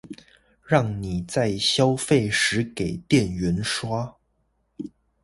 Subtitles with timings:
[0.63, 4.15] 讓你在消費時給店員刷